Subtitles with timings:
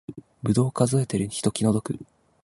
[0.41, 1.95] ぶどう数えてる人気の毒